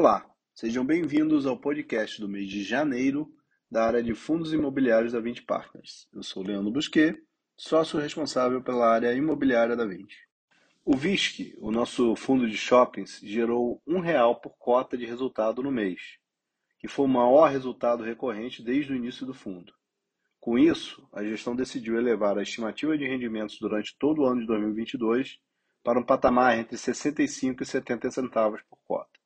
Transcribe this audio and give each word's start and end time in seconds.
Olá, 0.00 0.24
sejam 0.54 0.86
bem-vindos 0.86 1.44
ao 1.44 1.58
podcast 1.58 2.20
do 2.20 2.28
mês 2.28 2.48
de 2.48 2.62
janeiro 2.62 3.28
da 3.68 3.84
área 3.84 4.00
de 4.00 4.14
fundos 4.14 4.52
imobiliários 4.52 5.12
da 5.12 5.18
20 5.18 5.42
Partners. 5.42 6.06
Eu 6.12 6.22
sou 6.22 6.44
Leandro 6.44 6.70
Busquet, 6.70 7.20
sócio 7.56 7.98
responsável 7.98 8.62
pela 8.62 8.88
área 8.88 9.12
imobiliária 9.12 9.74
da 9.74 9.84
20. 9.84 10.16
O 10.84 10.96
VISC, 10.96 11.52
o 11.58 11.72
nosso 11.72 12.14
fundo 12.14 12.48
de 12.48 12.56
shoppings, 12.56 13.18
gerou 13.24 13.82
um 13.84 13.98
real 13.98 14.40
por 14.40 14.56
cota 14.56 14.96
de 14.96 15.04
resultado 15.04 15.64
no 15.64 15.72
mês, 15.72 16.00
que 16.78 16.86
foi 16.86 17.06
o 17.06 17.08
maior 17.08 17.50
resultado 17.50 18.04
recorrente 18.04 18.62
desde 18.62 18.92
o 18.92 18.96
início 18.96 19.26
do 19.26 19.34
fundo. 19.34 19.72
Com 20.38 20.56
isso, 20.56 21.08
a 21.12 21.24
gestão 21.24 21.56
decidiu 21.56 21.98
elevar 21.98 22.38
a 22.38 22.42
estimativa 22.42 22.96
de 22.96 23.04
rendimentos 23.04 23.58
durante 23.58 23.98
todo 23.98 24.22
o 24.22 24.26
ano 24.26 24.42
de 24.42 24.46
2022 24.46 25.40
para 25.82 25.98
um 25.98 26.04
patamar 26.04 26.56
entre 26.56 26.76
65 26.76 27.64
e 27.64 27.66
70 27.66 28.12
centavos 28.12 28.62
por 28.70 28.78
cota. 28.86 29.17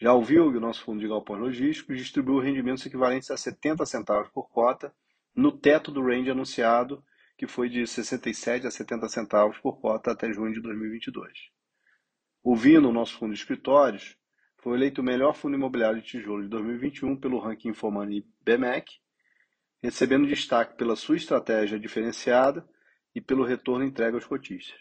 Já 0.00 0.14
o 0.14 0.22
VILG, 0.22 0.56
o 0.56 0.60
nosso 0.60 0.84
fundo 0.84 1.00
de 1.00 1.08
galpões 1.08 1.40
logísticos, 1.40 1.98
distribuiu 1.98 2.38
rendimentos 2.38 2.86
equivalentes 2.86 3.30
a 3.32 3.36
70 3.36 3.84
centavos 3.84 4.30
por 4.30 4.48
cota 4.48 4.94
no 5.34 5.50
teto 5.50 5.90
do 5.90 6.02
range 6.02 6.30
anunciado, 6.30 7.04
que 7.36 7.48
foi 7.48 7.68
de 7.68 7.84
67 7.84 8.66
a 8.66 8.70
70 8.70 9.08
centavos 9.08 9.58
por 9.58 9.80
cota 9.80 10.12
até 10.12 10.32
junho 10.32 10.52
de 10.52 10.60
2022. 10.60 11.50
O 12.44 12.54
VINO, 12.54 12.92
nosso 12.92 13.18
fundo 13.18 13.32
de 13.32 13.40
escritórios, 13.40 14.16
foi 14.58 14.76
eleito 14.76 15.00
o 15.00 15.04
melhor 15.04 15.34
fundo 15.34 15.56
imobiliário 15.56 16.00
de 16.00 16.06
tijolo 16.06 16.42
de 16.42 16.48
2021 16.48 17.16
pelo 17.16 17.38
ranking 17.38 17.68
Informani 17.68 18.24
BMEC, 18.44 18.86
recebendo 19.82 20.26
destaque 20.26 20.76
pela 20.76 20.94
sua 20.94 21.16
estratégia 21.16 21.78
diferenciada 21.78 22.68
e 23.14 23.20
pelo 23.20 23.44
retorno 23.44 23.84
entregue 23.84 24.14
aos 24.14 24.26
cotistas. 24.26 24.78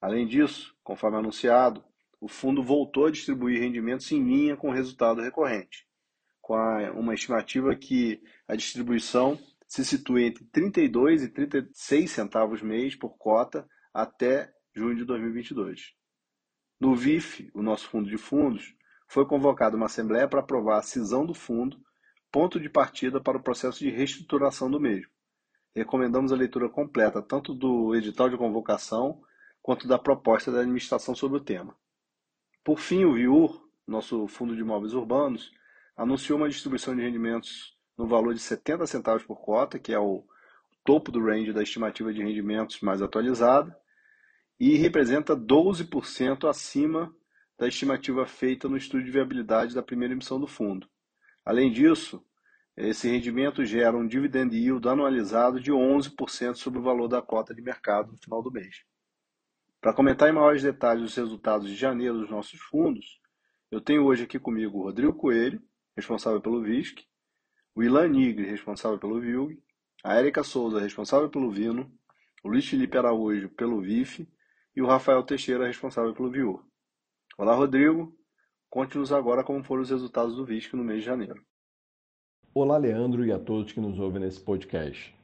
Além 0.00 0.26
disso, 0.26 0.76
conforme 0.82 1.18
anunciado, 1.18 1.84
o 2.20 2.28
fundo 2.28 2.62
voltou 2.62 3.06
a 3.06 3.10
distribuir 3.10 3.60
rendimentos 3.60 4.10
em 4.10 4.22
linha 4.22 4.56
com 4.56 4.70
o 4.70 4.72
resultado 4.72 5.20
recorrente, 5.20 5.86
com 6.40 6.56
uma 6.94 7.14
estimativa 7.14 7.74
que 7.76 8.22
a 8.46 8.56
distribuição 8.56 9.38
se 9.66 9.84
situa 9.84 10.22
entre 10.22 10.44
32 10.46 11.22
e 11.22 11.28
36 11.28 12.10
centavos 12.10 12.62
mês 12.62 12.96
por 12.96 13.16
cota 13.18 13.68
até 13.92 14.52
junho 14.74 14.96
de 14.96 15.04
2022. 15.04 15.92
No 16.80 16.94
VIF, 16.94 17.50
o 17.54 17.62
nosso 17.62 17.88
fundo 17.88 18.08
de 18.08 18.16
fundos, 18.16 18.74
foi 19.06 19.26
convocada 19.26 19.76
uma 19.76 19.86
assembleia 19.86 20.28
para 20.28 20.40
aprovar 20.40 20.78
a 20.78 20.82
cisão 20.82 21.26
do 21.26 21.34
fundo, 21.34 21.80
ponto 22.30 22.60
de 22.60 22.68
partida 22.68 23.20
para 23.20 23.38
o 23.38 23.42
processo 23.42 23.78
de 23.78 23.90
reestruturação 23.90 24.70
do 24.70 24.80
mesmo. 24.80 25.10
Recomendamos 25.74 26.32
a 26.32 26.36
leitura 26.36 26.68
completa 26.68 27.22
tanto 27.22 27.54
do 27.54 27.94
edital 27.94 28.28
de 28.28 28.36
convocação 28.36 29.20
quanto 29.62 29.86
da 29.86 29.98
proposta 29.98 30.50
da 30.50 30.60
administração 30.60 31.14
sobre 31.14 31.38
o 31.38 31.44
tema. 31.44 31.76
Por 32.64 32.78
fim, 32.78 33.04
o 33.04 33.14
VIUR, 33.14 33.68
nosso 33.86 34.26
fundo 34.28 34.54
de 34.54 34.60
imóveis 34.60 34.94
urbanos, 34.94 35.50
anunciou 35.96 36.38
uma 36.38 36.48
distribuição 36.48 36.94
de 36.94 37.02
rendimentos 37.02 37.76
no 37.96 38.06
valor 38.06 38.34
de 38.34 38.40
70 38.40 38.86
centavos 38.86 39.24
por 39.24 39.40
cota, 39.40 39.78
que 39.78 39.92
é 39.92 39.98
o 39.98 40.24
topo 40.84 41.10
do 41.10 41.24
range 41.24 41.52
da 41.52 41.62
estimativa 41.62 42.12
de 42.12 42.22
rendimentos 42.22 42.80
mais 42.80 43.02
atualizada, 43.02 43.76
e 44.58 44.76
representa 44.76 45.36
12% 45.36 46.48
acima 46.48 47.14
da 47.58 47.66
estimativa 47.66 48.24
feita 48.26 48.68
no 48.68 48.76
estudo 48.76 49.02
de 49.02 49.10
viabilidade 49.10 49.74
da 49.74 49.82
primeira 49.82 50.14
emissão 50.14 50.38
do 50.40 50.46
fundo. 50.46 50.88
Além 51.44 51.72
disso, 51.72 52.24
esse 52.76 53.08
rendimento 53.08 53.64
gera 53.64 53.96
um 53.96 54.06
dividend 54.06 54.54
yield 54.54 54.88
anualizado 54.88 55.60
de 55.60 55.72
11% 55.72 56.54
sobre 56.54 56.78
o 56.78 56.82
valor 56.82 57.08
da 57.08 57.20
cota 57.20 57.52
de 57.52 57.60
mercado 57.60 58.12
no 58.12 58.18
final 58.18 58.40
do 58.40 58.52
mês. 58.52 58.84
Para 59.80 59.94
comentar 59.94 60.28
em 60.28 60.32
maiores 60.32 60.62
detalhes 60.62 61.04
os 61.04 61.14
resultados 61.14 61.68
de 61.68 61.76
janeiro 61.76 62.18
dos 62.18 62.30
nossos 62.30 62.58
fundos, 62.60 63.20
eu 63.70 63.80
tenho 63.80 64.04
hoje 64.04 64.24
aqui 64.24 64.38
comigo 64.38 64.78
o 64.78 64.82
Rodrigo 64.82 65.12
Coelho, 65.12 65.62
responsável 65.96 66.40
pelo 66.40 66.62
VISC, 66.62 67.04
o 67.76 67.82
Ilan 67.84 68.08
Nigre, 68.08 68.44
responsável 68.44 68.98
pelo 68.98 69.20
VILG, 69.20 69.62
a 70.02 70.14
Érica 70.14 70.42
Souza, 70.42 70.80
responsável 70.80 71.30
pelo 71.30 71.52
Vino, 71.52 71.92
o 72.42 72.48
Luiz 72.48 72.68
Felipe 72.68 72.98
Araújo, 72.98 73.50
pelo 73.50 73.80
VIF 73.80 74.28
e 74.74 74.82
o 74.82 74.86
Rafael 74.86 75.22
Teixeira, 75.22 75.66
responsável 75.66 76.12
pelo 76.12 76.30
VIUR. 76.30 76.64
Olá, 77.36 77.54
Rodrigo. 77.54 78.12
Conte-nos 78.68 79.12
agora 79.12 79.44
como 79.44 79.62
foram 79.62 79.82
os 79.82 79.90
resultados 79.90 80.34
do 80.34 80.44
VISC 80.44 80.74
no 80.74 80.82
mês 80.82 81.00
de 81.00 81.06
janeiro. 81.06 81.40
Olá, 82.52 82.76
Leandro, 82.76 83.24
e 83.24 83.30
a 83.30 83.38
todos 83.38 83.72
que 83.72 83.80
nos 83.80 83.98
ouvem 84.00 84.20
nesse 84.20 84.40
podcast. 84.40 85.14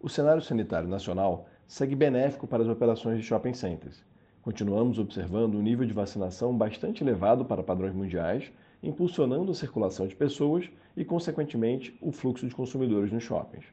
O 0.00 0.08
cenário 0.08 0.40
sanitário 0.40 0.88
nacional 0.88 1.46
segue 1.68 1.94
benéfico 1.94 2.46
para 2.46 2.62
as 2.62 2.68
operações 2.68 3.18
de 3.18 3.24
shopping 3.24 3.52
centers. 3.52 4.02
Continuamos 4.40 4.98
observando 4.98 5.56
um 5.56 5.62
nível 5.62 5.86
de 5.86 5.92
vacinação 5.92 6.56
bastante 6.56 7.04
elevado 7.04 7.44
para 7.44 7.62
padrões 7.62 7.94
mundiais, 7.94 8.50
impulsionando 8.82 9.52
a 9.52 9.54
circulação 9.54 10.06
de 10.06 10.16
pessoas 10.16 10.70
e, 10.96 11.04
consequentemente, 11.04 11.94
o 12.00 12.10
fluxo 12.10 12.48
de 12.48 12.54
consumidores 12.54 13.12
nos 13.12 13.22
shoppings. 13.22 13.66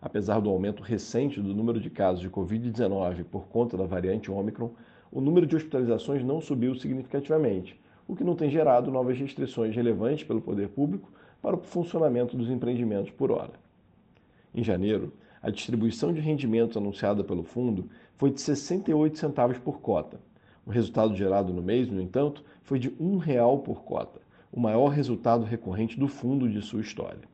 Apesar 0.00 0.40
do 0.40 0.48
aumento 0.48 0.82
recente 0.82 1.38
do 1.38 1.54
número 1.54 1.78
de 1.78 1.90
casos 1.90 2.22
de 2.22 2.30
Covid-19 2.30 3.24
por 3.24 3.46
conta 3.48 3.76
da 3.76 3.84
variante 3.84 4.30
Omicron, 4.30 4.70
o 5.12 5.20
número 5.20 5.46
de 5.46 5.56
hospitalizações 5.56 6.24
não 6.24 6.40
subiu 6.40 6.74
significativamente, 6.74 7.78
o 8.08 8.16
que 8.16 8.24
não 8.24 8.34
tem 8.34 8.48
gerado 8.48 8.90
novas 8.90 9.18
restrições 9.18 9.76
relevantes 9.76 10.24
pelo 10.24 10.40
poder 10.40 10.70
público 10.70 11.12
para 11.42 11.56
o 11.56 11.60
funcionamento 11.60 12.34
dos 12.34 12.48
empreendimentos 12.48 13.10
por 13.10 13.30
hora. 13.30 13.52
Em 14.54 14.64
janeiro, 14.64 15.12
a 15.46 15.50
distribuição 15.50 16.12
de 16.12 16.20
rendimentos 16.20 16.76
anunciada 16.76 17.22
pelo 17.22 17.44
fundo 17.44 17.88
foi 18.16 18.32
de 18.32 18.40
68 18.40 19.16
centavos 19.16 19.56
por 19.56 19.80
cota. 19.80 20.18
O 20.66 20.70
resultado 20.70 21.14
gerado 21.14 21.52
no 21.52 21.62
mês, 21.62 21.88
no 21.88 22.02
entanto, 22.02 22.42
foi 22.64 22.80
de 22.80 22.88
R$ 22.88 23.18
real 23.22 23.60
por 23.60 23.84
cota, 23.84 24.20
o 24.52 24.58
maior 24.58 24.88
resultado 24.88 25.44
recorrente 25.44 26.00
do 26.00 26.08
fundo 26.08 26.48
de 26.48 26.60
sua 26.62 26.80
história. 26.80 27.28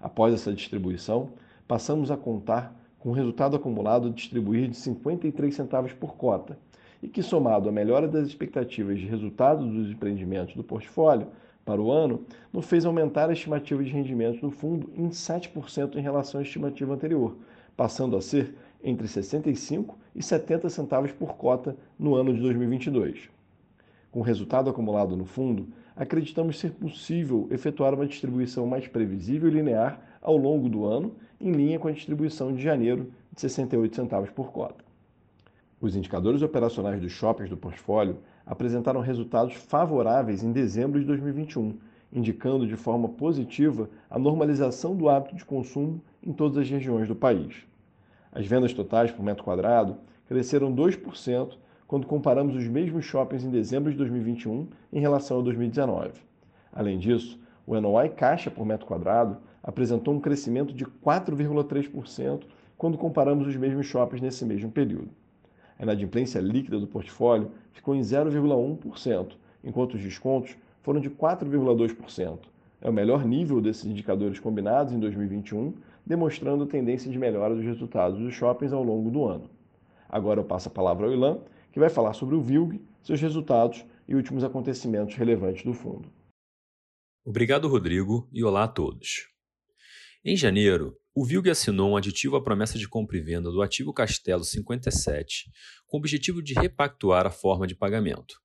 Após 0.00 0.32
essa 0.32 0.52
distribuição, 0.52 1.30
passamos 1.66 2.12
a 2.12 2.16
contar 2.16 2.80
com 3.00 3.08
o 3.10 3.12
resultado 3.12 3.56
acumulado 3.56 4.06
a 4.06 4.12
distribuir 4.12 4.68
de 4.68 4.76
53 4.76 5.52
centavos 5.52 5.92
por 5.92 6.14
cota, 6.14 6.56
e 7.02 7.08
que, 7.08 7.24
somado 7.24 7.68
à 7.68 7.72
melhora 7.72 8.06
das 8.06 8.28
expectativas 8.28 9.00
de 9.00 9.06
resultado 9.06 9.66
dos 9.66 9.90
empreendimentos 9.90 10.54
do 10.54 10.62
portfólio 10.62 11.26
para 11.64 11.80
o 11.80 11.90
ano, 11.90 12.24
nos 12.52 12.66
fez 12.66 12.84
aumentar 12.84 13.30
a 13.30 13.32
estimativa 13.32 13.82
de 13.82 13.90
rendimentos 13.90 14.40
do 14.40 14.50
fundo 14.50 14.90
em 14.96 15.08
7% 15.08 15.96
em 15.96 16.00
relação 16.00 16.40
à 16.40 16.42
estimativa 16.42 16.94
anterior, 16.94 17.36
passando 17.76 18.16
a 18.16 18.22
ser 18.22 18.54
entre 18.82 19.06
65 19.06 19.96
e 20.14 20.22
70 20.22 20.68
centavos 20.68 21.12
por 21.12 21.36
cota 21.36 21.76
no 21.98 22.14
ano 22.14 22.34
de 22.34 22.40
2022. 22.40 23.30
Com 24.10 24.20
o 24.20 24.22
resultado 24.22 24.68
acumulado 24.68 25.16
no 25.16 25.24
fundo, 25.24 25.68
acreditamos 25.96 26.58
ser 26.58 26.72
possível 26.72 27.46
efetuar 27.50 27.94
uma 27.94 28.06
distribuição 28.06 28.66
mais 28.66 28.88
previsível 28.88 29.48
e 29.48 29.52
linear 29.52 30.00
ao 30.20 30.36
longo 30.36 30.68
do 30.68 30.84
ano, 30.84 31.14
em 31.40 31.52
linha 31.52 31.78
com 31.78 31.88
a 31.88 31.92
distribuição 31.92 32.52
de 32.52 32.62
janeiro 32.62 33.10
de 33.32 33.40
68 33.40 33.96
centavos 33.96 34.30
por 34.30 34.52
cota. 34.52 34.84
Os 35.80 35.96
indicadores 35.96 36.42
operacionais 36.42 37.00
dos 37.00 37.10
shoppings 37.10 37.50
do 37.50 37.56
portfólio 37.56 38.18
apresentaram 38.46 39.00
resultados 39.00 39.54
favoráveis 39.54 40.42
em 40.42 40.52
dezembro 40.52 41.00
de 41.00 41.06
2021, 41.06 41.74
indicando 42.12 42.66
de 42.66 42.76
forma 42.76 43.08
positiva 43.08 43.88
a 44.10 44.18
normalização 44.18 44.94
do 44.94 45.08
hábito 45.08 45.36
de 45.36 45.44
consumo 45.44 46.00
em 46.22 46.32
todas 46.32 46.58
as 46.58 46.68
regiões 46.68 47.08
do 47.08 47.14
país. 47.16 47.64
As 48.30 48.46
vendas 48.46 48.72
totais 48.72 49.10
por 49.10 49.22
metro 49.22 49.44
quadrado 49.44 49.96
cresceram 50.26 50.74
2% 50.74 51.56
quando 51.86 52.06
comparamos 52.06 52.56
os 52.56 52.66
mesmos 52.66 53.04
shoppings 53.04 53.44
em 53.44 53.50
dezembro 53.50 53.90
de 53.90 53.98
2021 53.98 54.66
em 54.92 55.00
relação 55.00 55.40
a 55.40 55.42
2019. 55.42 56.12
Além 56.72 56.98
disso, 56.98 57.38
o 57.66 57.78
NOI 57.78 58.08
caixa 58.08 58.50
por 58.50 58.64
metro 58.64 58.86
quadrado 58.86 59.36
apresentou 59.62 60.14
um 60.14 60.20
crescimento 60.20 60.72
de 60.72 60.84
4,3% 60.84 62.44
quando 62.76 62.98
comparamos 62.98 63.46
os 63.46 63.56
mesmos 63.56 63.86
shoppings 63.86 64.22
nesse 64.22 64.44
mesmo 64.44 64.70
período. 64.70 65.10
A 65.82 65.84
inadimplência 65.84 66.38
líquida 66.38 66.78
do 66.78 66.86
portfólio 66.86 67.50
ficou 67.72 67.92
em 67.92 68.00
0,1%, 68.00 69.32
enquanto 69.64 69.94
os 69.94 70.00
descontos 70.00 70.56
foram 70.80 71.00
de 71.00 71.10
4,2%. 71.10 72.38
É 72.80 72.88
o 72.88 72.92
melhor 72.92 73.24
nível 73.24 73.60
desses 73.60 73.84
indicadores 73.84 74.38
combinados 74.38 74.92
em 74.92 75.00
2021, 75.00 75.74
demonstrando 76.06 76.62
a 76.62 76.68
tendência 76.68 77.10
de 77.10 77.18
melhora 77.18 77.56
dos 77.56 77.64
resultados 77.64 78.16
dos 78.20 78.32
shoppings 78.32 78.72
ao 78.72 78.84
longo 78.84 79.10
do 79.10 79.26
ano. 79.26 79.50
Agora 80.08 80.38
eu 80.38 80.44
passo 80.44 80.68
a 80.68 80.72
palavra 80.72 81.06
ao 81.06 81.12
Ilan, 81.12 81.40
que 81.72 81.80
vai 81.80 81.88
falar 81.88 82.12
sobre 82.12 82.36
o 82.36 82.40
VILG, 82.40 82.80
seus 83.02 83.20
resultados 83.20 83.84
e 84.06 84.14
últimos 84.14 84.44
acontecimentos 84.44 85.16
relevantes 85.16 85.64
do 85.64 85.72
fundo. 85.72 86.08
Obrigado, 87.24 87.66
Rodrigo, 87.66 88.28
e 88.32 88.44
olá 88.44 88.62
a 88.62 88.68
todos. 88.68 89.26
Em 90.24 90.36
janeiro, 90.36 90.96
o 91.14 91.26
VILG 91.26 91.50
assinou 91.50 91.90
um 91.90 91.96
aditivo 91.96 92.36
à 92.36 92.42
promessa 92.42 92.78
de 92.78 92.88
compra 92.88 93.18
e 93.18 93.20
venda 93.20 93.50
do 93.50 93.60
ativo 93.60 93.92
Castelo 93.92 94.42
57, 94.42 95.50
com 95.86 95.98
o 95.98 96.00
objetivo 96.00 96.42
de 96.42 96.54
repactuar 96.54 97.26
a 97.26 97.30
forma 97.30 97.66
de 97.66 97.74
pagamento. 97.74 98.40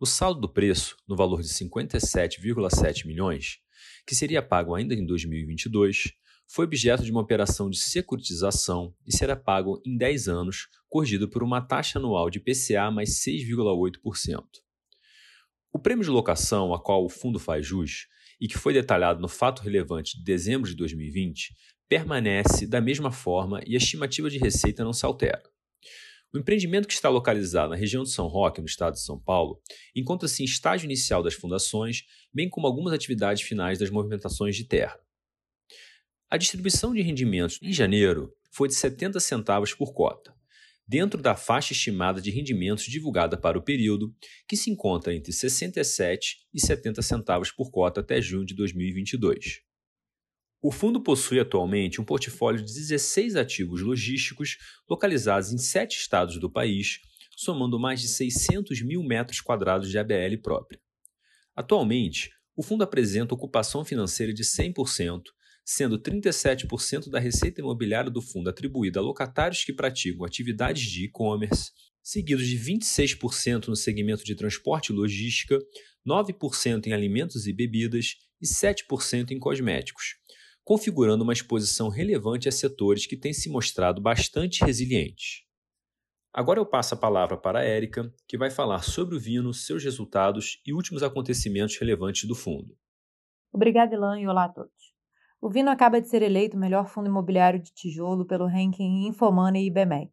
O 0.00 0.04
saldo 0.04 0.40
do 0.40 0.52
preço, 0.52 0.96
no 1.06 1.14
valor 1.14 1.40
de 1.40 1.48
57,7 1.48 3.06
milhões, 3.06 3.58
que 4.04 4.16
seria 4.16 4.42
pago 4.42 4.74
ainda 4.74 4.92
em 4.92 5.06
2022, 5.06 6.12
foi 6.48 6.64
objeto 6.64 7.04
de 7.04 7.12
uma 7.12 7.20
operação 7.20 7.70
de 7.70 7.78
securitização 7.78 8.92
e 9.06 9.16
será 9.16 9.36
pago 9.36 9.80
em 9.86 9.96
10 9.96 10.26
anos, 10.26 10.66
corrigido 10.88 11.28
por 11.28 11.44
uma 11.44 11.60
taxa 11.60 12.00
anual 12.00 12.28
de 12.28 12.40
PCA 12.40 12.90
mais 12.90 13.20
6,8%. 13.20 14.42
O 15.72 15.78
prêmio 15.78 16.02
de 16.02 16.10
locação 16.10 16.74
a 16.74 16.82
qual 16.82 17.04
o 17.04 17.08
fundo 17.08 17.38
faz 17.38 17.64
jus 17.64 18.08
e 18.40 18.48
que 18.48 18.58
foi 18.58 18.72
detalhado 18.72 19.20
no 19.20 19.28
fato 19.28 19.62
relevante 19.62 20.18
de 20.18 20.24
dezembro 20.24 20.68
de 20.68 20.74
2020 20.74 21.54
permanece 21.90 22.68
da 22.68 22.80
mesma 22.80 23.10
forma 23.10 23.60
e 23.66 23.74
a 23.74 23.78
estimativa 23.78 24.30
de 24.30 24.38
receita 24.38 24.84
não 24.84 24.92
se 24.92 25.04
altera. 25.04 25.42
O 26.32 26.38
empreendimento 26.38 26.86
que 26.86 26.94
está 26.94 27.08
localizado 27.08 27.70
na 27.70 27.76
região 27.76 28.04
de 28.04 28.10
São 28.10 28.28
Roque, 28.28 28.60
no 28.60 28.66
estado 28.68 28.94
de 28.94 29.02
São 29.02 29.18
Paulo, 29.18 29.60
encontra-se 29.92 30.40
em 30.40 30.44
estágio 30.44 30.84
inicial 30.86 31.20
das 31.20 31.34
fundações, 31.34 32.04
bem 32.32 32.48
como 32.48 32.68
algumas 32.68 32.92
atividades 32.92 33.42
finais 33.42 33.76
das 33.76 33.90
movimentações 33.90 34.54
de 34.54 34.62
terra. 34.62 34.96
A 36.30 36.36
distribuição 36.36 36.94
de 36.94 37.02
rendimentos 37.02 37.58
em 37.60 37.72
janeiro 37.72 38.32
foi 38.52 38.68
de 38.68 38.74
70 38.74 39.18
centavos 39.18 39.74
por 39.74 39.92
cota, 39.92 40.32
dentro 40.86 41.20
da 41.20 41.34
faixa 41.34 41.72
estimada 41.72 42.20
de 42.20 42.30
rendimentos 42.30 42.84
divulgada 42.84 43.36
para 43.36 43.58
o 43.58 43.62
período, 43.62 44.14
que 44.46 44.56
se 44.56 44.70
encontra 44.70 45.12
entre 45.12 45.32
67 45.32 46.36
e 46.54 46.60
70 46.60 47.02
centavos 47.02 47.50
por 47.50 47.72
cota 47.72 47.98
até 47.98 48.22
junho 48.22 48.46
de 48.46 48.54
2022. 48.54 49.68
O 50.62 50.70
fundo 50.70 51.00
possui 51.00 51.40
atualmente 51.40 52.02
um 52.02 52.04
portfólio 52.04 52.62
de 52.62 52.70
16 52.70 53.34
ativos 53.34 53.80
logísticos 53.80 54.58
localizados 54.88 55.52
em 55.52 55.58
sete 55.58 55.96
estados 55.96 56.38
do 56.38 56.50
país, 56.50 57.00
somando 57.34 57.80
mais 57.80 58.02
de 58.02 58.08
600 58.08 58.82
mil 58.82 59.02
metros 59.02 59.40
quadrados 59.40 59.88
de 59.88 59.98
ABL 59.98 60.36
própria. 60.42 60.78
Atualmente, 61.56 62.30
o 62.54 62.62
fundo 62.62 62.84
apresenta 62.84 63.34
ocupação 63.34 63.86
financeira 63.86 64.34
de 64.34 64.44
100%, 64.44 65.22
sendo 65.64 65.98
37% 65.98 67.08
da 67.08 67.18
receita 67.18 67.62
imobiliária 67.62 68.10
do 68.10 68.20
fundo 68.20 68.50
atribuída 68.50 69.00
a 69.00 69.02
locatários 69.02 69.64
que 69.64 69.72
praticam 69.72 70.26
atividades 70.26 70.82
de 70.82 71.06
e-commerce, 71.06 71.70
seguidos 72.02 72.46
de 72.46 72.58
26% 72.58 73.68
no 73.68 73.76
segmento 73.76 74.24
de 74.24 74.34
transporte 74.34 74.92
e 74.92 74.94
logística, 74.94 75.58
9% 76.06 76.86
em 76.86 76.92
alimentos 76.92 77.46
e 77.46 77.52
bebidas 77.54 78.16
e 78.42 78.46
7% 78.46 79.30
em 79.30 79.38
cosméticos, 79.38 80.16
configurando 80.64 81.24
uma 81.24 81.32
exposição 81.32 81.88
relevante 81.88 82.48
a 82.48 82.52
setores 82.52 83.06
que 83.06 83.16
têm 83.16 83.32
se 83.32 83.48
mostrado 83.48 84.00
bastante 84.00 84.64
resilientes. 84.64 85.44
Agora 86.32 86.60
eu 86.60 86.66
passo 86.66 86.94
a 86.94 86.96
palavra 86.96 87.36
para 87.36 87.58
a 87.58 87.64
Érica, 87.64 88.12
que 88.28 88.38
vai 88.38 88.50
falar 88.50 88.82
sobre 88.84 89.16
o 89.16 89.20
Vino, 89.20 89.52
seus 89.52 89.82
resultados 89.82 90.60
e 90.64 90.72
últimos 90.72 91.02
acontecimentos 91.02 91.76
relevantes 91.76 92.28
do 92.28 92.36
fundo. 92.36 92.76
Obrigada, 93.52 93.94
Ilan, 93.94 94.20
e 94.20 94.28
olá 94.28 94.44
a 94.44 94.48
todos. 94.48 94.94
O 95.42 95.50
Vino 95.50 95.70
acaba 95.70 96.00
de 96.00 96.08
ser 96.08 96.22
eleito 96.22 96.56
o 96.56 96.60
melhor 96.60 96.86
fundo 96.86 97.08
imobiliário 97.08 97.60
de 97.60 97.72
tijolo 97.72 98.24
pelo 98.24 98.46
ranking 98.46 99.08
Infomoney 99.08 99.66
e 99.66 99.70
BMEC. 99.70 100.12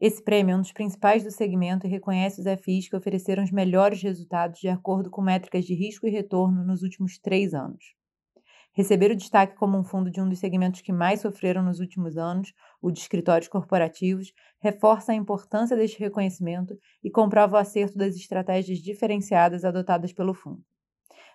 Esse 0.00 0.22
prêmio 0.22 0.52
é 0.52 0.56
um 0.56 0.60
dos 0.60 0.72
principais 0.72 1.24
do 1.24 1.30
segmento 1.30 1.86
e 1.86 1.90
reconhece 1.90 2.40
os 2.40 2.60
FIs 2.62 2.88
que 2.88 2.96
ofereceram 2.96 3.42
os 3.42 3.50
melhores 3.50 4.02
resultados 4.02 4.60
de 4.60 4.68
acordo 4.68 5.10
com 5.10 5.22
métricas 5.22 5.64
de 5.64 5.74
risco 5.74 6.06
e 6.06 6.10
retorno 6.10 6.62
nos 6.62 6.82
últimos 6.82 7.18
três 7.18 7.54
anos. 7.54 7.97
Receber 8.78 9.10
o 9.10 9.16
destaque 9.16 9.56
como 9.56 9.76
um 9.76 9.82
fundo 9.82 10.08
de 10.08 10.20
um 10.20 10.28
dos 10.28 10.38
segmentos 10.38 10.82
que 10.82 10.92
mais 10.92 11.20
sofreram 11.20 11.64
nos 11.64 11.80
últimos 11.80 12.16
anos, 12.16 12.54
o 12.80 12.92
de 12.92 13.00
escritórios 13.00 13.48
corporativos, 13.48 14.32
reforça 14.60 15.10
a 15.10 15.16
importância 15.16 15.76
deste 15.76 15.98
reconhecimento 15.98 16.78
e 17.02 17.10
comprova 17.10 17.56
o 17.56 17.58
acerto 17.58 17.98
das 17.98 18.14
estratégias 18.14 18.78
diferenciadas 18.78 19.64
adotadas 19.64 20.12
pelo 20.12 20.32
fundo. 20.32 20.62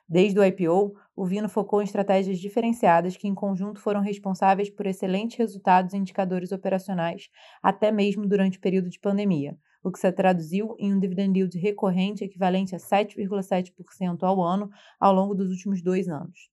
Desde 0.08 0.40
o 0.40 0.46
IPO, 0.46 0.94
o 1.14 1.26
Vino 1.26 1.50
focou 1.50 1.82
em 1.82 1.84
estratégias 1.84 2.40
diferenciadas 2.40 3.18
que, 3.18 3.28
em 3.28 3.36
conjunto, 3.36 3.82
foram 3.82 4.00
responsáveis 4.00 4.70
por 4.70 4.88
excelentes 4.88 5.38
resultados 5.38 5.94
em 5.94 5.98
indicadores 5.98 6.54
operacionais, 6.54 7.28
até 7.62 7.92
mesmo 7.92 8.26
durante 8.26 8.58
o 8.58 8.62
período 8.62 8.90
de 8.90 9.02
pandemia, 9.02 9.58
o 9.84 9.92
que 9.92 10.00
se 10.00 10.10
traduziu 10.14 10.78
em 10.80 10.94
um 10.94 11.00
dividend 11.00 11.38
yield 11.38 11.60
recorrente 11.60 12.24
equivalente 12.24 12.74
a 12.74 12.80
7,7% 12.80 14.24
ao 14.24 14.42
ano 14.42 14.70
ao 14.98 15.14
longo 15.14 15.36
dos 15.36 15.50
últimos 15.50 15.84
dois 15.84 16.08
anos. 16.08 16.53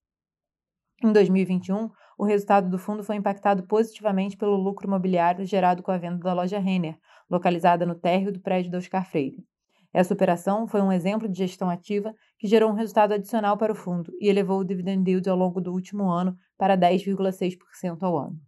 Em 1.03 1.11
2021, 1.11 1.89
o 2.15 2.23
resultado 2.23 2.69
do 2.69 2.77
fundo 2.77 3.03
foi 3.03 3.15
impactado 3.15 3.63
positivamente 3.63 4.37
pelo 4.37 4.55
lucro 4.55 4.85
imobiliário 4.85 5.43
gerado 5.43 5.81
com 5.81 5.91
a 5.91 5.97
venda 5.97 6.19
da 6.19 6.31
loja 6.31 6.59
Renner, 6.59 6.95
localizada 7.27 7.87
no 7.87 7.95
térreo 7.95 8.31
do 8.31 8.39
prédio 8.39 8.69
do 8.69 8.77
Oscar 8.77 9.03
Freire. 9.03 9.43
Essa 9.91 10.13
operação 10.13 10.67
foi 10.67 10.79
um 10.79 10.91
exemplo 10.91 11.27
de 11.27 11.39
gestão 11.39 11.71
ativa 11.71 12.13
que 12.37 12.47
gerou 12.47 12.69
um 12.69 12.75
resultado 12.75 13.13
adicional 13.13 13.57
para 13.57 13.73
o 13.73 13.75
fundo 13.75 14.13
e 14.21 14.29
elevou 14.29 14.59
o 14.59 14.63
dividend 14.63 15.09
yield 15.09 15.27
ao 15.27 15.35
longo 15.35 15.59
do 15.59 15.73
último 15.73 16.07
ano 16.07 16.37
para 16.55 16.77
10,6% 16.77 18.03
ao 18.03 18.17
ano. 18.17 18.39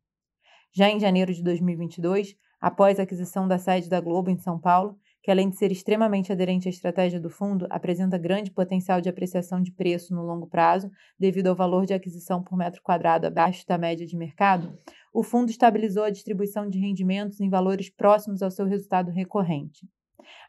Já 0.72 0.90
em 0.90 1.00
janeiro 1.00 1.34
de 1.34 1.44
2022, 1.44 2.36
após 2.62 3.00
a 3.00 3.04
aquisição 3.04 3.48
da 3.48 3.58
sede 3.58 3.90
da 3.90 4.00
Globo 4.00 4.30
em 4.30 4.38
São 4.38 4.60
Paulo, 4.60 4.96
que 5.24 5.32
além 5.32 5.50
de 5.50 5.56
ser 5.56 5.72
extremamente 5.72 6.34
aderente 6.34 6.68
à 6.68 6.70
estratégia 6.70 7.18
do 7.18 7.30
fundo, 7.30 7.66
apresenta 7.70 8.18
grande 8.18 8.52
potencial 8.52 9.00
de 9.00 9.08
apreciação 9.08 9.62
de 9.62 9.72
preço 9.72 10.14
no 10.14 10.22
longo 10.22 10.46
prazo, 10.46 10.92
devido 11.18 11.48
ao 11.48 11.56
valor 11.56 11.86
de 11.86 11.94
aquisição 11.94 12.44
por 12.44 12.58
metro 12.58 12.82
quadrado 12.84 13.26
abaixo 13.26 13.66
da 13.66 13.78
média 13.78 14.06
de 14.06 14.18
mercado, 14.18 14.78
o 15.14 15.24
fundo 15.24 15.50
estabilizou 15.50 16.04
a 16.04 16.10
distribuição 16.10 16.70
de 16.70 16.78
rendimentos 16.78 17.40
em 17.40 17.50
valores 17.50 17.90
próximos 17.90 18.42
ao 18.42 18.52
seu 18.52 18.66
resultado 18.66 19.12
recorrente. 19.12 19.88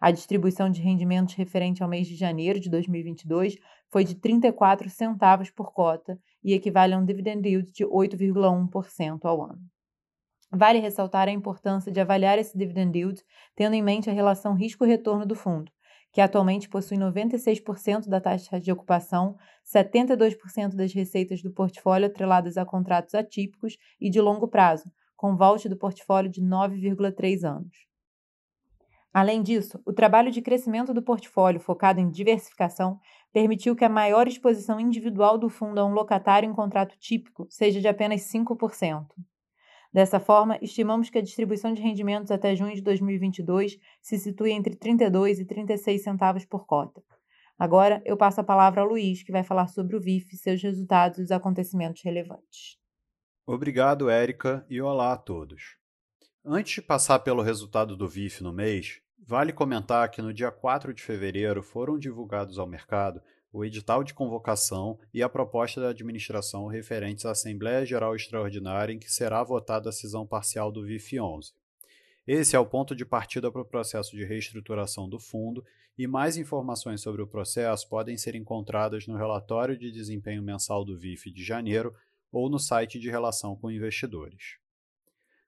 A 0.01 0.11
distribuição 0.11 0.69
de 0.69 0.83
rendimentos 0.83 1.35
referente 1.35 1.83
ao 1.83 1.89
mês 1.89 2.09
de 2.09 2.17
janeiro 2.17 2.59
de 2.59 2.69
2022 2.69 3.57
foi 3.93 4.05
de 4.05 4.17
34 4.17 4.91
centavos 4.91 5.51
por 5.51 5.73
cota 5.73 6.19
e 6.43 6.53
equivale 6.53 6.95
a 6.95 6.99
um 6.99 7.05
dividend 7.05 7.47
yield 7.47 7.71
de 7.71 7.85
8,1% 7.85 9.21
ao 9.25 9.43
ano. 9.43 9.74
Vale 10.57 10.79
ressaltar 10.79 11.27
a 11.27 11.33
importância 11.33 11.91
de 11.91 12.01
avaliar 12.01 12.39
esse 12.39 12.57
dividend 12.57 12.97
yield 12.97 13.25
tendo 13.57 13.75
em 13.75 13.83
mente 13.83 14.09
a 14.09 14.13
relação 14.13 14.55
risco-retorno 14.55 15.27
do 15.27 15.35
fundo, 15.35 15.73
que 16.13 16.21
atualmente 16.21 16.69
possui 16.69 16.97
96% 16.97 18.09
da 18.09 18.21
taxa 18.21 18.61
de 18.61 18.71
ocupação, 18.71 19.37
72% 19.65 20.77
das 20.77 20.93
receitas 20.93 21.43
do 21.43 21.51
portfólio 21.51 22.07
atreladas 22.07 22.57
a 22.57 22.65
contratos 22.65 23.17
atípicos 23.17 23.77
e 24.01 24.09
de 24.09 24.21
longo 24.21 24.47
prazo, 24.47 24.85
com 25.17 25.37
vault 25.37 25.69
do 25.69 25.77
portfólio 25.77 26.31
de 26.31 26.41
9,3 26.41 27.43
anos. 27.43 27.89
Além 29.13 29.43
disso, 29.43 29.81
o 29.85 29.93
trabalho 29.93 30.31
de 30.31 30.41
crescimento 30.41 30.95
do 30.95 31.03
portfólio 31.03 31.59
focado 31.59 31.99
em 31.99 32.11
diversificação 32.11 33.01
permitiu 33.33 33.75
que 33.75 33.85
a 33.85 33.89
maior 33.89 34.29
exposição 34.29 34.79
individual 34.79 35.37
do 35.37 35.49
fundo 35.49 35.81
a 35.81 35.85
um 35.85 35.93
locatário 35.93 36.49
em 36.49 36.55
contrato 36.55 36.97
típico 36.97 37.45
seja 37.51 37.81
de 37.81 37.89
apenas 37.89 38.21
5%. 38.23 39.07
Dessa 39.95 40.19
forma, 40.19 40.59
estimamos 40.61 41.09
que 41.09 41.19
a 41.19 41.23
distribuição 41.23 41.73
de 41.73 41.81
rendimentos 41.81 42.33
até 42.33 42.57
junho 42.57 42.75
de 42.75 42.83
2022 42.83 43.79
se 44.03 44.19
situe 44.19 44.51
entre 44.51 44.75
32 44.75 45.39
e 45.39 45.45
36 45.45 46.03
centavos 46.03 46.45
por 46.45 46.67
cota. 46.67 47.01
Agora 47.57 48.03
eu 48.05 48.17
passo 48.17 48.41
a 48.41 48.45
palavra 48.45 48.81
ao 48.81 48.89
Luiz, 48.89 49.23
que 49.23 49.31
vai 49.31 49.45
falar 49.45 49.69
sobre 49.69 49.95
o 49.95 50.01
VIF, 50.01 50.37
seus 50.37 50.61
resultados 50.61 51.21
e 51.21 51.23
os 51.23 51.31
acontecimentos 51.31 52.03
relevantes. 52.03 52.77
Obrigado, 53.47 54.11
Érica, 54.11 54.67
e 54.69 54.83
olá 54.83 55.13
a 55.13 55.17
todos. 55.17 55.77
Antes 56.45 56.75
de 56.75 56.83
passar 56.83 57.21
pelo 57.21 57.41
resultado 57.41 57.97
do 57.97 58.09
VIF 58.09 58.43
no 58.43 58.53
mês, 58.53 59.01
vale 59.17 59.53
comentar 59.53 60.11
que 60.11 60.21
no 60.21 60.35
dia 60.35 60.51
4 60.51 60.93
de 60.93 61.05
fevereiro 61.05 61.63
foram 61.63 61.97
divulgados 61.97 62.59
ao 62.59 62.67
mercado 62.67 63.23
o 63.55 63.65
edital 63.65 64.03
de 64.03 64.13
convocação 64.13 64.99
e 65.15 65.23
a 65.23 65.29
proposta 65.29 65.81
da 65.81 65.91
administração 65.91 66.67
referentes 66.67 67.25
à 67.25 67.31
Assembleia 67.31 67.87
Geral 67.87 68.17
Extraordinária 68.17 68.93
em 68.93 68.99
que 68.99 69.09
será 69.09 69.45
votada 69.45 69.89
a 69.89 69.93
cisão 69.93 70.27
parcial 70.27 70.73
do 70.73 70.85
VIF 70.85 71.21
11. 71.21 71.53
Esse 72.27 72.57
é 72.57 72.59
o 72.59 72.67
ponto 72.67 72.97
de 72.97 73.05
partida 73.05 73.53
para 73.53 73.63
o 73.63 73.65
processo 73.65 74.17
de 74.17 74.25
reestruturação 74.25 75.09
do 75.09 75.21
fundo 75.21 75.65
e 75.97 76.05
mais 76.05 76.37
informações 76.37 77.01
sobre 77.01 77.23
o 77.23 77.29
processo 77.29 77.89
podem 77.89 78.19
ser 78.19 78.35
encontradas 78.35 79.07
no 79.07 79.17
relatório 79.17 79.79
de 79.79 79.93
desempenho 79.93 80.43
mensal 80.43 80.85
do 80.85 80.99
VIF 80.99 81.31
de 81.31 81.45
janeiro 81.45 81.95
ou 82.33 82.51
no 82.51 82.59
site 82.59 82.99
de 82.99 83.09
relação 83.09 83.55
com 83.55 83.71
investidores. 83.71 84.57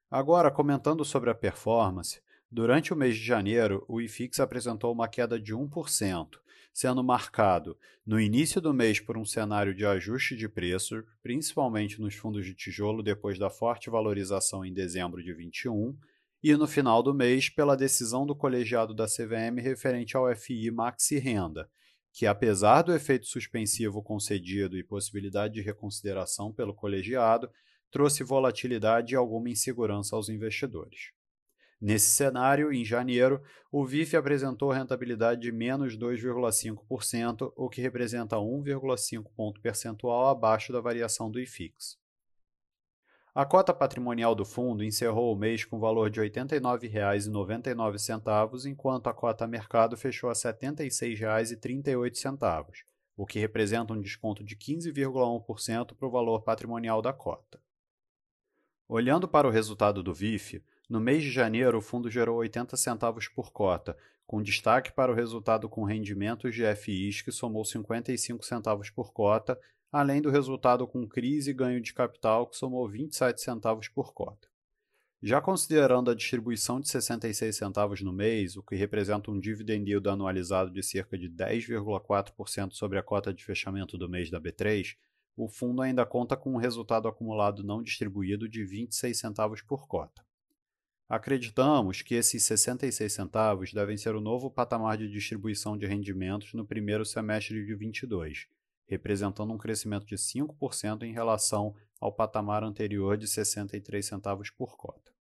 Agora, 0.09 0.49
comentando 0.49 1.03
sobre 1.03 1.29
a 1.29 1.35
performance, 1.35 2.21
durante 2.49 2.93
o 2.93 2.95
mês 2.95 3.17
de 3.17 3.25
janeiro, 3.25 3.83
o 3.85 3.99
IFIX 3.99 4.39
apresentou 4.39 4.93
uma 4.93 5.09
queda 5.09 5.37
de 5.37 5.53
1%, 5.53 6.39
sendo 6.77 7.03
marcado 7.03 7.75
no 8.05 8.21
início 8.21 8.61
do 8.61 8.71
mês 8.71 8.99
por 8.99 9.17
um 9.17 9.25
cenário 9.25 9.73
de 9.73 9.83
ajuste 9.83 10.35
de 10.35 10.47
preço, 10.47 11.03
principalmente 11.23 11.99
nos 11.99 12.13
fundos 12.13 12.45
de 12.45 12.53
tijolo 12.53 13.01
depois 13.01 13.39
da 13.39 13.49
forte 13.49 13.89
valorização 13.89 14.63
em 14.63 14.71
dezembro 14.71 15.23
de 15.23 15.33
21, 15.33 15.97
e 16.43 16.55
no 16.55 16.67
final 16.67 17.01
do 17.01 17.15
mês 17.15 17.49
pela 17.49 17.75
decisão 17.75 18.27
do 18.27 18.35
colegiado 18.35 18.93
da 18.93 19.07
CVM 19.07 19.59
referente 19.59 20.15
ao 20.15 20.31
FI 20.35 20.69
Maxi 20.69 21.17
Renda, 21.17 21.67
que 22.13 22.27
apesar 22.27 22.83
do 22.83 22.93
efeito 22.93 23.25
suspensivo 23.25 24.03
concedido 24.03 24.77
e 24.77 24.83
possibilidade 24.83 25.55
de 25.55 25.61
reconsideração 25.61 26.53
pelo 26.53 26.75
colegiado, 26.75 27.49
trouxe 27.89 28.23
volatilidade 28.23 29.15
e 29.15 29.17
alguma 29.17 29.49
insegurança 29.49 30.15
aos 30.15 30.29
investidores. 30.29 31.16
Nesse 31.79 32.09
cenário, 32.09 32.73
em 32.73 32.83
janeiro, 32.83 33.39
o 33.71 33.85
VIF 33.85 34.17
apresentou 34.17 34.71
rentabilidade 34.71 35.41
de 35.41 35.51
menos 35.51 35.95
2,5%, 35.95 37.53
o 37.55 37.69
que 37.69 37.81
representa 37.81 38.37
1,5 38.37 39.25
ponto 39.35 39.61
percentual 39.61 40.29
abaixo 40.29 40.73
da 40.73 40.81
variação 40.81 41.29
do 41.29 41.39
IFIX. 41.39 41.99
A 43.35 43.45
cota 43.45 43.71
patrimonial 43.71 44.33
do 44.33 44.43
fundo 44.43 44.83
encerrou 44.83 45.31
o 45.31 45.37
mês 45.37 45.63
com 45.63 45.79
valor 45.79 46.09
de 46.09 46.19
R$ 46.19 46.31
89,99, 46.31 48.65
enquanto 48.65 49.05
a 49.05 49.13
cota 49.13 49.45
mercado 49.45 49.95
fechou 49.95 50.31
a 50.31 50.33
R$ 50.33 50.39
76,38, 50.39 52.83
o 53.15 53.27
que 53.27 53.37
representa 53.37 53.93
um 53.93 54.01
desconto 54.01 54.43
de 54.43 54.55
15,1% 54.55 55.95
para 55.95 56.07
o 56.07 56.09
valor 56.09 56.41
patrimonial 56.41 56.99
da 56.99 57.13
cota. 57.13 57.61
Olhando 58.87 59.27
para 59.27 59.47
o 59.47 59.51
resultado 59.51 60.01
do 60.01 60.15
VIF, 60.15 60.63
no 60.89 60.99
mês 60.99 61.23
de 61.23 61.29
janeiro 61.29 61.77
o 61.77 61.81
fundo 61.81 62.09
gerou 62.09 62.37
80 62.37 62.77
centavos 62.77 63.27
por 63.27 63.51
cota, 63.51 63.97
com 64.25 64.41
destaque 64.41 64.91
para 64.91 65.11
o 65.11 65.15
resultado 65.15 65.69
com 65.69 65.83
rendimentos 65.83 66.53
de 66.53 66.63
FIs 66.75 67.21
que 67.21 67.31
somou 67.31 67.63
55 67.63 68.45
centavos 68.45 68.89
por 68.89 69.11
cota, 69.11 69.59
além 69.91 70.21
do 70.21 70.29
resultado 70.29 70.87
com 70.87 71.07
crise 71.07 71.51
e 71.51 71.53
ganho 71.53 71.81
de 71.81 71.93
capital 71.93 72.47
que 72.47 72.57
somou 72.57 72.87
27 72.87 73.41
centavos 73.41 73.87
por 73.87 74.13
cota. 74.13 74.47
Já 75.21 75.41
considerando 75.41 76.11
a 76.11 76.15
distribuição 76.15 76.79
de 76.79 76.87
66 76.89 77.55
centavos 77.55 78.01
no 78.01 78.13
mês, 78.13 78.55
o 78.55 78.61
que 78.61 78.75
representa 78.75 79.31
um 79.31 79.39
dividend 79.39 79.89
yield 79.89 80.07
anualizado 80.07 80.69
de 80.71 80.83
cerca 80.83 81.17
de 81.17 81.27
10,4% 81.27 82.73
sobre 82.73 82.99
a 82.99 83.03
cota 83.03 83.33
de 83.33 83.43
fechamento 83.43 83.97
do 83.97 84.07
mês 84.07 84.29
da 84.29 84.39
B3, 84.39 84.95
o 85.35 85.47
fundo 85.47 85.81
ainda 85.81 86.05
conta 86.05 86.37
com 86.37 86.53
um 86.53 86.57
resultado 86.57 87.07
acumulado 87.07 87.63
não 87.63 87.81
distribuído 87.81 88.47
de 88.47 88.63
26 88.63 89.17
centavos 89.17 89.61
por 89.61 89.87
cota. 89.87 90.26
Acreditamos 91.09 92.01
que 92.01 92.15
esses 92.15 92.43
66 92.43 93.13
centavos 93.13 93.71
devem 93.71 93.95
ser 93.95 94.13
o 94.13 94.19
novo 94.19 94.51
patamar 94.51 94.97
de 94.97 95.09
distribuição 95.09 95.77
de 95.77 95.85
rendimentos 95.85 96.53
no 96.53 96.65
primeiro 96.65 97.05
semestre 97.05 97.65
de 97.65 97.73
22, 97.73 98.47
representando 98.85 99.53
um 99.53 99.57
crescimento 99.57 100.05
de 100.05 100.15
5% 100.15 101.03
em 101.03 101.13
relação 101.13 101.73
ao 102.01 102.11
patamar 102.11 102.61
anterior 102.61 103.17
de 103.17 103.25
63 103.25 104.05
centavos 104.05 104.49
por 104.49 104.75
cota. 104.75 105.13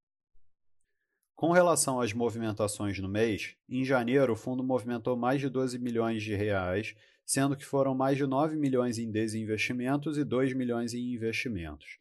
Com 1.37 1.53
relação 1.53 2.01
às 2.01 2.13
movimentações 2.13 2.99
no 2.99 3.09
mês, 3.09 3.55
em 3.69 3.85
janeiro 3.85 4.33
o 4.33 4.37
fundo 4.37 4.65
movimentou 4.65 5.17
mais 5.17 5.41
de 5.41 5.49
12 5.49 5.79
milhões 5.79 6.23
de 6.23 6.35
reais, 6.35 6.97
sendo 7.25 7.57
que 7.57 7.65
foram 7.65 7.95
mais 7.95 8.17
de 8.17 8.27
9 8.27 8.57
milhões 8.57 8.99
em 8.99 9.09
desinvestimentos 9.09 10.19
e 10.19 10.25
2 10.25 10.53
milhões 10.53 10.95
em 10.95 11.15
investimentos. 11.15 11.99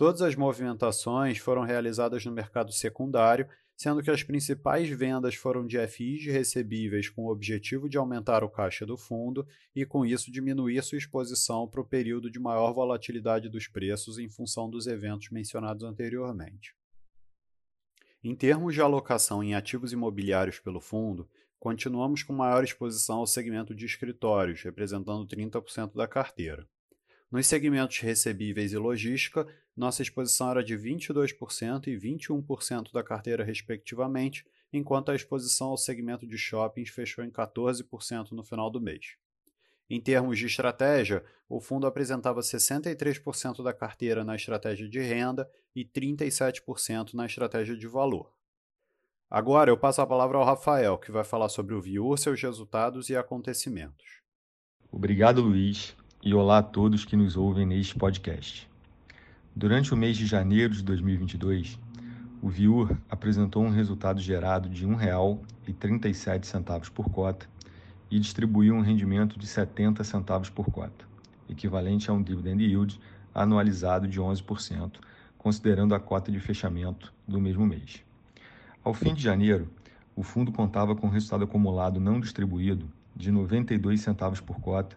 Todas 0.00 0.22
as 0.22 0.34
movimentações 0.34 1.36
foram 1.36 1.60
realizadas 1.60 2.24
no 2.24 2.32
mercado 2.32 2.72
secundário, 2.72 3.46
sendo 3.76 4.02
que 4.02 4.10
as 4.10 4.22
principais 4.22 4.88
vendas 4.88 5.34
foram 5.34 5.66
de 5.66 5.76
FIs 5.86 6.24
recebíveis 6.24 7.10
com 7.10 7.26
o 7.26 7.30
objetivo 7.30 7.86
de 7.86 7.98
aumentar 7.98 8.42
o 8.42 8.48
caixa 8.48 8.86
do 8.86 8.96
fundo 8.96 9.46
e, 9.76 9.84
com 9.84 10.06
isso, 10.06 10.32
diminuir 10.32 10.82
sua 10.82 10.96
exposição 10.96 11.68
para 11.68 11.82
o 11.82 11.86
período 11.86 12.30
de 12.30 12.40
maior 12.40 12.72
volatilidade 12.72 13.50
dos 13.50 13.68
preços 13.68 14.18
em 14.18 14.26
função 14.26 14.70
dos 14.70 14.86
eventos 14.86 15.28
mencionados 15.28 15.84
anteriormente. 15.84 16.74
Em 18.24 18.34
termos 18.34 18.72
de 18.72 18.80
alocação 18.80 19.44
em 19.44 19.54
ativos 19.54 19.92
imobiliários 19.92 20.58
pelo 20.58 20.80
fundo, 20.80 21.28
continuamos 21.58 22.22
com 22.22 22.32
maior 22.32 22.64
exposição 22.64 23.18
ao 23.18 23.26
segmento 23.26 23.74
de 23.74 23.84
escritórios, 23.84 24.62
representando 24.62 25.26
30% 25.26 25.94
da 25.94 26.08
carteira. 26.08 26.66
Nos 27.30 27.46
segmentos 27.46 28.00
recebíveis 28.00 28.72
e 28.72 28.76
logística, 28.76 29.46
nossa 29.80 30.02
exposição 30.02 30.50
era 30.50 30.62
de 30.62 30.76
22% 30.76 31.86
e 31.86 31.96
21% 31.96 32.92
da 32.92 33.02
carteira, 33.02 33.42
respectivamente, 33.42 34.46
enquanto 34.70 35.10
a 35.10 35.14
exposição 35.14 35.68
ao 35.68 35.76
segmento 35.78 36.26
de 36.26 36.36
shoppings 36.36 36.90
fechou 36.90 37.24
em 37.24 37.30
14% 37.30 38.32
no 38.32 38.44
final 38.44 38.70
do 38.70 38.78
mês. 38.78 39.16
Em 39.88 39.98
termos 39.98 40.38
de 40.38 40.44
estratégia, 40.44 41.24
o 41.48 41.60
fundo 41.60 41.86
apresentava 41.86 42.40
63% 42.40 43.62
da 43.62 43.72
carteira 43.72 44.22
na 44.22 44.36
estratégia 44.36 44.86
de 44.86 45.00
renda 45.00 45.50
e 45.74 45.82
37% 45.82 47.14
na 47.14 47.24
estratégia 47.24 47.74
de 47.74 47.88
valor. 47.88 48.30
Agora 49.30 49.70
eu 49.70 49.78
passo 49.78 50.02
a 50.02 50.06
palavra 50.06 50.36
ao 50.36 50.44
Rafael, 50.44 50.98
que 50.98 51.10
vai 51.10 51.24
falar 51.24 51.48
sobre 51.48 51.74
o 51.74 51.80
VIU, 51.80 52.16
seus 52.18 52.40
resultados 52.42 53.08
e 53.08 53.16
acontecimentos. 53.16 54.20
Obrigado, 54.92 55.40
Luiz 55.40 55.96
e 56.22 56.34
olá 56.34 56.58
a 56.58 56.62
todos 56.62 57.06
que 57.06 57.16
nos 57.16 57.34
ouvem 57.34 57.64
neste 57.64 57.96
podcast. 57.96 58.69
Durante 59.60 59.92
o 59.92 59.96
mês 59.96 60.16
de 60.16 60.24
janeiro 60.24 60.72
de 60.72 60.82
2022, 60.82 61.78
o 62.40 62.48
Viur 62.48 62.96
apresentou 63.10 63.62
um 63.62 63.68
resultado 63.68 64.18
gerado 64.18 64.70
de 64.70 64.86
R$ 64.86 64.94
1,37 64.94 66.88
por 66.88 67.10
cota 67.10 67.46
e 68.10 68.18
distribuiu 68.18 68.74
um 68.74 68.80
rendimento 68.80 69.38
de 69.38 69.46
70 69.46 70.02
centavos 70.02 70.48
por 70.48 70.70
cota, 70.70 71.04
equivalente 71.46 72.08
a 72.08 72.14
um 72.14 72.22
dividend 72.22 72.64
yield 72.64 72.98
anualizado 73.34 74.08
de 74.08 74.18
11%, 74.18 74.92
considerando 75.36 75.94
a 75.94 76.00
cota 76.00 76.32
de 76.32 76.40
fechamento 76.40 77.12
do 77.28 77.38
mesmo 77.38 77.66
mês. 77.66 78.02
Ao 78.82 78.94
fim 78.94 79.12
de 79.12 79.22
janeiro, 79.22 79.68
o 80.16 80.22
fundo 80.22 80.50
contava 80.50 80.96
com 80.96 81.06
resultado 81.06 81.44
acumulado 81.44 82.00
não 82.00 82.18
distribuído 82.18 82.90
de 83.14 83.30
92 83.30 84.00
centavos 84.00 84.40
por 84.40 84.58
cota 84.58 84.96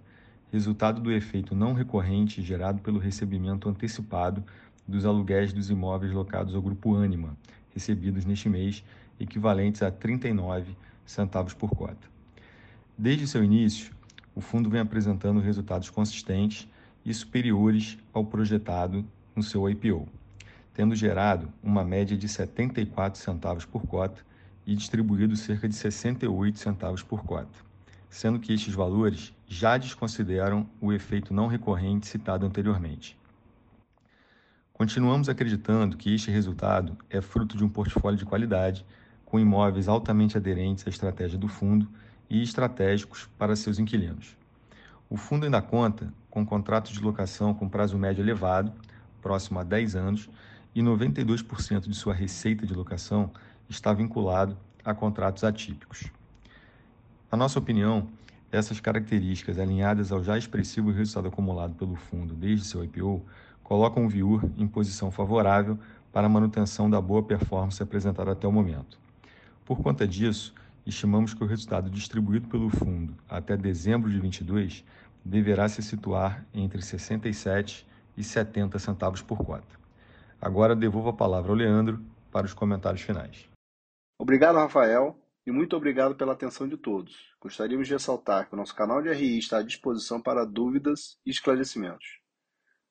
resultado 0.54 1.02
do 1.02 1.12
efeito 1.12 1.56
não 1.56 1.74
recorrente 1.74 2.40
gerado 2.44 2.80
pelo 2.80 3.00
recebimento 3.00 3.68
antecipado 3.68 4.44
dos 4.88 5.04
aluguéis 5.04 5.52
dos 5.52 5.72
imóveis 5.72 6.14
locados 6.14 6.54
ao 6.54 6.62
Grupo 6.62 6.96
Anima, 6.96 7.36
recebidos 7.74 8.24
neste 8.24 8.48
mês, 8.48 8.84
equivalentes 9.20 9.82
a 9.82 9.90
39 9.90 10.78
centavos 11.08 11.56
por 11.56 11.72
cota. 11.72 12.08
Desde 12.96 13.28
seu 13.28 13.44
início, 13.44 13.92
o 14.36 14.42
fundo 14.42 14.70
vem 14.70 14.80
apresentando 14.80 15.40
resultados 15.40 15.90
consistentes 15.90 16.68
e 17.04 17.12
superiores 17.12 17.98
ao 18.14 18.24
projetado 18.24 19.04
no 19.36 19.42
seu 19.42 19.68
IPO, 19.68 20.08
tendo 20.72 20.96
gerado 20.96 21.52
uma 21.64 21.84
média 21.84 22.16
de 22.16 22.28
74 22.28 23.20
centavos 23.20 23.66
por 23.66 23.88
cota 23.88 24.22
e 24.68 24.76
distribuído 24.76 25.36
cerca 25.36 25.68
de 25.68 25.74
68 25.74 26.60
centavos 26.60 27.02
por 27.02 27.24
cota 27.24 27.74
sendo 28.14 28.40
que 28.40 28.54
estes 28.54 28.76
valores 28.76 29.34
já 29.54 29.78
desconsideram 29.78 30.68
o 30.82 30.92
efeito 30.92 31.32
não 31.32 31.46
recorrente 31.46 32.08
citado 32.08 32.44
anteriormente. 32.44 33.16
Continuamos 34.74 35.30
acreditando 35.30 35.96
que 35.96 36.14
este 36.14 36.32
resultado 36.32 36.98
é 37.08 37.22
fruto 37.22 37.56
de 37.56 37.64
um 37.64 37.70
portfólio 37.70 38.18
de 38.18 38.26
qualidade, 38.26 38.84
com 39.24 39.40
imóveis 39.40 39.88
altamente 39.88 40.36
aderentes 40.36 40.88
à 40.88 40.90
estratégia 40.90 41.38
do 41.38 41.48
fundo 41.48 41.88
e 42.28 42.42
estratégicos 42.42 43.30
para 43.38 43.56
seus 43.56 43.78
inquilinos. 43.78 44.36
O 45.08 45.16
fundo 45.16 45.46
ainda 45.46 45.62
conta 45.62 46.12
com 46.32 46.44
contratos 46.44 46.92
de 46.92 47.00
locação 47.00 47.54
com 47.54 47.70
prazo 47.70 47.96
médio 47.96 48.24
elevado, 48.24 48.74
próximo 49.22 49.60
a 49.60 49.64
10 49.64 49.96
anos, 49.96 50.30
e 50.74 50.82
92% 50.82 51.88
de 51.88 51.94
sua 51.96 52.16
receita 52.16 52.66
de 52.66 52.74
locação 52.74 53.32
está 53.70 53.94
vinculado 53.94 54.58
a 54.84 54.96
contratos 54.96 55.44
atípicos. 55.44 56.12
Na 57.32 57.38
nossa 57.38 57.60
opinião, 57.60 58.10
essas 58.54 58.80
características, 58.80 59.58
alinhadas 59.58 60.12
ao 60.12 60.24
já 60.24 60.38
expressivo 60.38 60.92
resultado 60.92 61.28
acumulado 61.28 61.74
pelo 61.74 61.96
fundo 61.96 62.36
desde 62.36 62.68
seu 62.68 62.84
IPO, 62.84 63.26
colocam 63.64 64.06
o 64.06 64.10
Viur 64.10 64.44
em 64.56 64.68
posição 64.68 65.10
favorável 65.10 65.78
para 66.12 66.28
a 66.28 66.30
manutenção 66.30 66.88
da 66.88 67.02
boa 67.02 67.24
performance 67.24 67.82
apresentada 67.82 68.32
até 68.32 68.48
o 68.48 68.52
momento. 68.52 69.00
Por 69.66 69.82
conta 69.82 70.08
disso, 70.08 70.54
estimamos 70.86 71.34
que 71.34 71.44
o 71.44 71.48
resultado 71.48 71.90
distribuído 71.90 72.48
pelo 72.48 72.70
fundo 72.70 73.16
até 73.28 73.58
dezembro 73.58 74.12
de 74.12 74.20
22 74.20 74.86
deverá 75.26 75.68
se 75.68 75.82
situar 75.82 76.46
entre 76.54 76.82
67 76.82 77.88
e 78.16 78.24
70 78.24 78.78
centavos 78.78 79.24
por 79.24 79.44
cota. 79.44 79.80
Agora 80.40 80.76
devolvo 80.76 81.10
a 81.10 81.14
palavra 81.14 81.52
ao 81.52 81.58
Leandro 81.58 82.00
para 82.32 82.46
os 82.46 82.54
comentários 82.54 83.02
finais. 83.02 83.50
Obrigado, 84.20 84.58
Rafael 84.58 85.18
e 85.46 85.52
muito 85.52 85.76
obrigado 85.76 86.16
pela 86.16 86.34
atenção 86.34 86.68
de 86.68 86.78
todos. 86.78 87.14
Gostaríamos 87.42 87.88
de 87.88 87.94
ressaltar 87.94 88.48
que 88.48 88.54
o 88.54 88.58
nosso 88.58 88.76
canal 88.76 89.02
de 89.02 89.12
RI 89.12 89.38
está 89.38 89.58
à 89.58 89.64
disposição 89.64 90.22
para 90.22 90.46
dúvidas 90.46 91.18
e 91.26 91.32
esclarecimentos. 91.32 92.06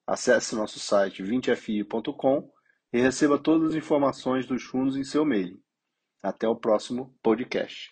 Acesse 0.07 0.55
nosso 0.55 0.79
site 0.79 1.23
20fi.com 1.23 2.51
e 2.93 3.01
receba 3.01 3.39
todas 3.39 3.71
as 3.71 3.75
informações 3.75 4.47
dos 4.47 4.63
fundos 4.63 4.97
em 4.97 5.05
seu 5.05 5.23
e-mail. 5.23 5.59
Até 6.23 6.47
o 6.47 6.57
próximo 6.57 7.17
podcast. 7.23 7.91